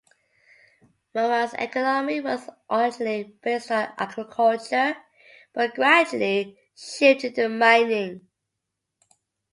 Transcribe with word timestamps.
Moab's 1.13 1.53
economy 1.59 2.21
was 2.21 2.49
originally 2.71 3.37
based 3.43 3.69
on 3.69 3.93
agriculture, 3.99 4.97
but 5.53 5.75
gradually 5.75 6.57
shifted 6.75 7.35
to 7.35 7.47
mining. 7.47 8.27